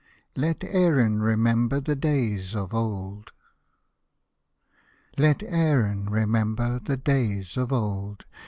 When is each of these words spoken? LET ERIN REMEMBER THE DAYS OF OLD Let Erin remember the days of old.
LET 0.35 0.63
ERIN 0.63 1.21
REMEMBER 1.21 1.79
THE 1.79 1.95
DAYS 1.95 2.55
OF 2.55 2.73
OLD 2.73 3.31
Let 5.15 5.43
Erin 5.43 6.09
remember 6.09 6.79
the 6.79 6.97
days 6.97 7.55
of 7.55 7.71
old. 7.71 8.25